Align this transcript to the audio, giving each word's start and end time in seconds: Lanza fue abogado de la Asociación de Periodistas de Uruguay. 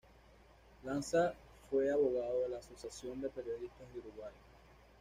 Lanza 0.83 1.35
fue 1.69 1.91
abogado 1.93 2.39
de 2.41 2.49
la 2.49 2.57
Asociación 2.57 3.21
de 3.21 3.29
Periodistas 3.29 3.93
de 3.93 3.99
Uruguay. 3.99 4.33